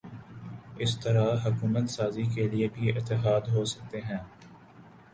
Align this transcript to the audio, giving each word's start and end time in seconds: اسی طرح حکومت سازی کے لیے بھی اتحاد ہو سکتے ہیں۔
اسی 0.77 0.97
طرح 1.03 1.27
حکومت 1.45 1.89
سازی 1.89 2.23
کے 2.35 2.47
لیے 2.49 2.67
بھی 2.73 2.91
اتحاد 2.97 3.43
ہو 3.53 3.65
سکتے 3.65 4.01
ہیں۔ 4.01 4.23